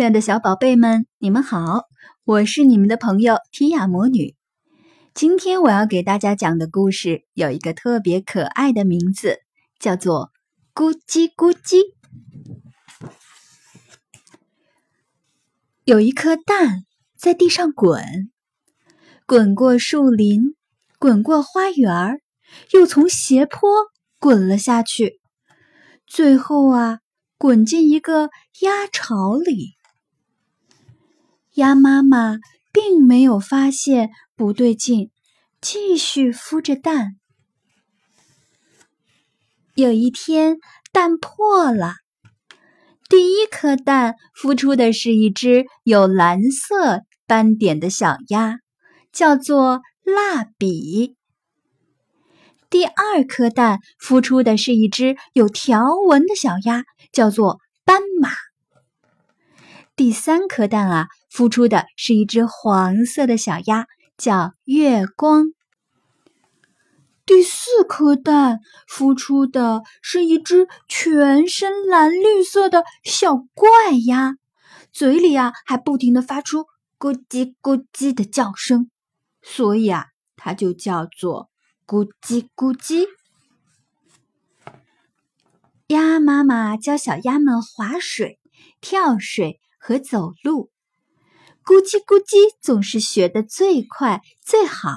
[0.00, 1.84] 亲爱的小宝贝们，你们好，
[2.24, 4.34] 我是你们的朋友提亚魔女。
[5.12, 9.40] 今天我要给大家讲的故事有一个特别可爱的名字，
[9.78, 10.30] 叫做
[10.74, 11.82] “咕叽咕叽”。
[15.84, 18.30] 有一颗蛋在地上滚，
[19.26, 20.54] 滚过树林，
[20.98, 22.22] 滚过花园，
[22.72, 23.68] 又从斜坡
[24.18, 25.20] 滚了下去，
[26.06, 27.00] 最后啊，
[27.36, 28.30] 滚进一个
[28.62, 29.74] 鸭巢里。
[31.54, 32.38] 鸭妈妈
[32.72, 35.10] 并没有发现不对劲，
[35.60, 37.16] 继续孵着蛋。
[39.74, 40.58] 有一天，
[40.92, 41.94] 蛋破了，
[43.08, 48.58] 第一颗蛋孵出的是一只有蓝色斑点的小鸭，
[49.12, 51.16] 叫做蜡笔。
[52.68, 58.30] 第二颗蛋孵出的是一只有条纹的小鸭，叫做斑马。
[60.00, 63.86] 第三颗蛋啊，孵出的是一只黄色的小鸭，
[64.16, 65.48] 叫月光。
[67.26, 73.68] 第四颗蛋孵出的是一只全身蓝绿色的小怪
[74.06, 74.36] 鸭，
[74.90, 76.64] 嘴里啊还不停的发出
[76.98, 78.88] 咕叽咕叽的叫声，
[79.42, 81.50] 所以啊，它就叫做
[81.86, 83.06] 咕叽咕叽。
[85.88, 88.38] 鸭妈妈教小鸭们划水、
[88.80, 89.59] 跳水。
[89.80, 90.70] 和走路，
[91.64, 94.92] 咕叽咕叽总是学得最快最好，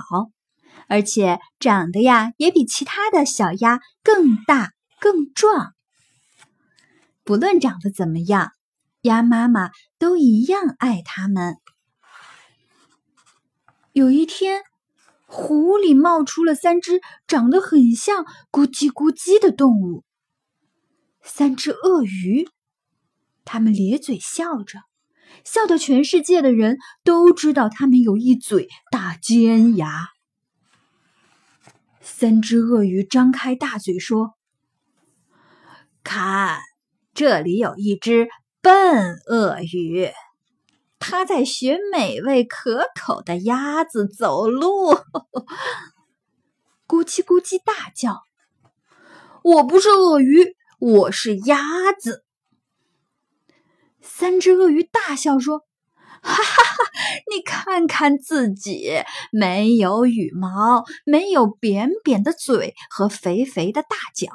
[0.90, 5.74] 而且长得呀也比其他的小鸭更大更壮。
[7.24, 8.52] 不论长得怎么样，
[9.04, 11.56] 鸭妈妈都一样爱它们。
[13.94, 14.64] 有一天，
[15.26, 20.04] 湖里冒出了三只长得很像咕叽咕叽的动物——
[21.24, 22.50] 三只鳄鱼。
[23.54, 24.80] 他们咧嘴笑着，
[25.46, 30.08] 笑得全世界的人都知道他们有一嘴大尖牙。
[32.02, 34.34] 三只鳄鱼张开大嘴说
[36.04, 36.62] ：“看，
[37.14, 38.28] 这里有一只
[38.60, 40.10] 笨鳄鱼，
[40.98, 44.96] 它在学美味可口的鸭子走路。
[46.90, 48.24] ”咕叽咕叽大叫
[49.46, 52.23] ：“我不是鳄鱼，我是鸭子。”
[54.06, 55.60] 三只鳄鱼大笑说
[56.22, 56.92] ：“哈哈哈！
[57.34, 58.92] 你看看自己，
[59.32, 64.28] 没有羽毛，没有扁扁的嘴和肥肥的大脚，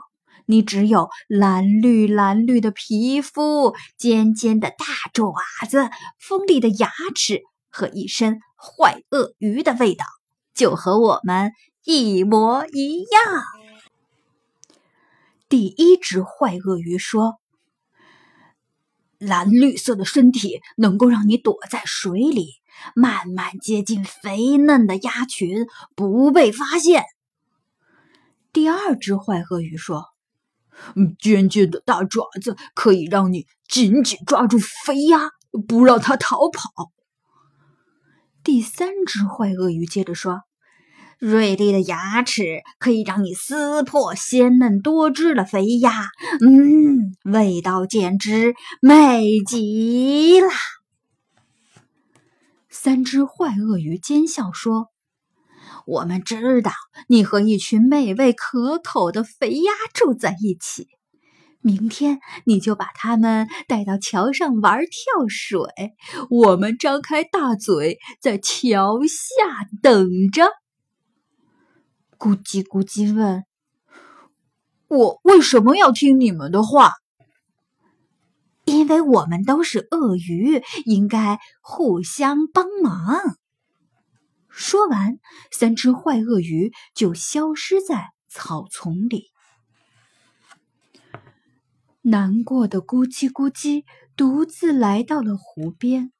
[0.46, 5.34] 你只有蓝绿蓝绿的皮肤、尖尖的大爪
[5.68, 10.06] 子、锋利的牙齿和一身坏鳄鱼的味道，
[10.54, 11.52] 就和我们
[11.84, 13.42] 一模一样。”
[15.48, 17.37] 第一只坏鳄鱼说。
[19.18, 22.54] 蓝绿色的身体能够让你躲在水里，
[22.94, 27.04] 慢慢接近肥嫩的鸭群，不被发现。
[28.52, 30.06] 第二只坏鳄鱼说
[30.94, 35.30] ：“嗯尖尖的大爪子可以让你紧紧抓住肥鸭，
[35.66, 36.92] 不让它逃跑。”
[38.44, 40.42] 第三只坏鳄鱼接着说。
[41.18, 46.08] 锐利的牙齿可以让你撕破鲜嫩多汁的肥鸭，
[46.40, 50.48] 嗯，味道简直美极了。
[52.70, 54.86] 三只坏鳄鱼奸笑说
[55.84, 56.70] ：“我们知道
[57.08, 60.86] 你和一群美味可口的肥鸭住在一起，
[61.60, 65.60] 明天你就把它们带到桥上玩跳水，
[66.30, 70.44] 我们张开大嘴在桥下等着。”
[72.18, 73.44] 咕叽咕叽问
[74.88, 76.94] ：“我为什么要听你们的话？”
[78.66, 83.38] 因为我们都是鳄鱼，应该互相帮忙。
[84.48, 85.18] 说完，
[85.50, 89.30] 三只坏鳄鱼就消失在草丛里。
[92.02, 93.84] 难过的咕叽咕叽
[94.16, 96.12] 独自来到了湖边。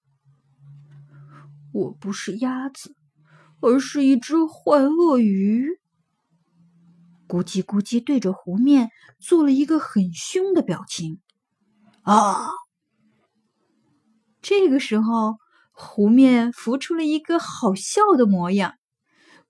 [1.73, 2.95] 我不是鸭子，
[3.61, 5.79] 而是一只坏鳄鱼。
[7.29, 8.89] 咕叽咕叽对着湖面
[9.21, 11.21] 做了一个很凶的表情，
[12.03, 12.49] 啊！
[14.41, 15.37] 这个时候，
[15.73, 18.77] 湖面浮出了一个好笑的模样，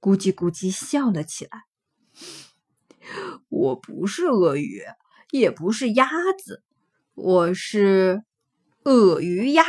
[0.01, 1.65] 咕叽咕叽笑了起来。
[3.49, 4.83] 我不是鳄鱼，
[5.31, 6.65] 也不是鸭子，
[7.15, 8.25] 我是
[8.83, 9.65] 鳄鱼鸭。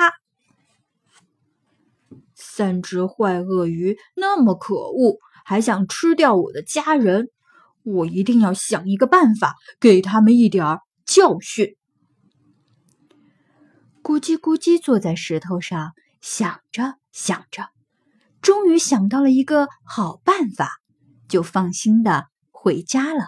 [2.34, 7.30] 三只坏鳄鱼那么可恶，还想吃掉我的家人。
[7.94, 11.76] 我一定要想一个办法，给他们一点教训。
[14.02, 15.92] 咕叽咕叽坐在石头上，
[16.22, 17.70] 想着想着，
[18.42, 20.72] 终于想到了一个好办法，
[21.28, 23.26] 就放心的回家了。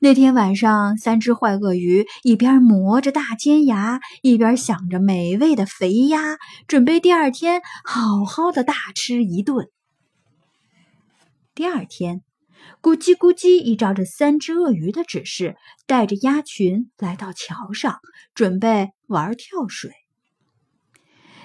[0.00, 6.38] 那天晚上，三只坏鳄鱼一边磨着大尖牙，一边想着美味的肥鸭，
[6.68, 9.68] 准备第二天好好的大吃一顿。
[11.58, 12.22] 第二天，
[12.80, 15.56] 咕叽咕叽依照着三只鳄鱼的指示，
[15.88, 17.98] 带着鸭群来到桥上，
[18.32, 19.90] 准备玩跳水。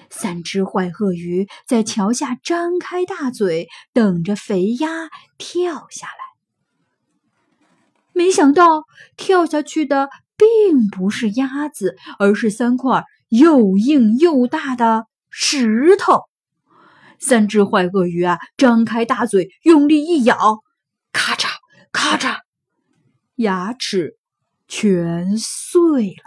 [0.08, 7.72] 三只坏鳄鱼在桥下张开大嘴，等着肥鸭跳下来。
[8.12, 8.84] 没想到
[9.16, 16.22] 跳下去的并不是鸭子，而是三块又硬又大的石头。
[17.18, 20.36] 三只坏鳄鱼啊，张开大嘴，用力一咬，
[21.12, 21.48] 咔嚓
[21.92, 22.38] 咔嚓，
[23.36, 24.16] 牙齿
[24.68, 26.24] 全碎了。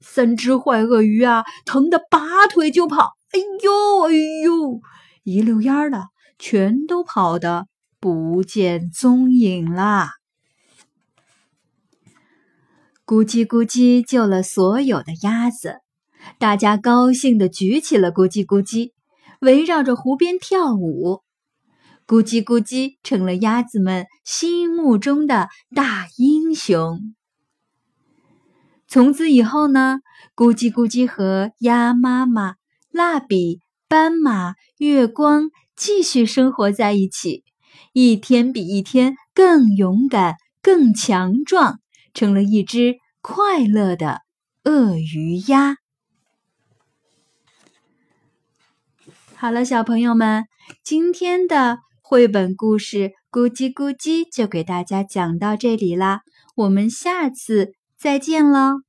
[0.00, 4.12] 三只坏鳄鱼啊，疼得拔腿就跑，哎呦哎
[4.44, 4.80] 呦，
[5.22, 7.66] 一溜烟儿的，全都跑得
[8.00, 10.10] 不见踪影啦。
[13.04, 15.76] 咕叽咕叽救了所有的鸭子，
[16.38, 18.92] 大家高兴地举起了咕叽咕叽，
[19.42, 21.20] 围绕着湖边跳舞。
[22.06, 27.14] 咕叽咕叽成了鸭子们心目中的大英雄。
[28.88, 30.00] 从此以后呢，
[30.34, 32.54] 咕叽咕叽和鸭妈妈、
[32.90, 37.44] 蜡笔、斑马、月光继续生活在一起，
[37.92, 41.78] 一天比一天更勇敢、更强壮。
[42.14, 44.20] 成了一只快乐的
[44.64, 45.76] 鳄鱼鸭。
[49.42, 50.44] 好了，小朋友们，
[50.84, 52.96] 今天的绘本故事
[53.28, 56.20] 《咕叽咕叽》就给大家讲到这里啦，
[56.54, 58.82] 我们下次再见喽。